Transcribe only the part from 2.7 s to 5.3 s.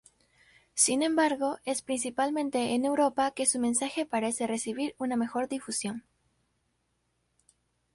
en Europa que su mensaje parece recibir una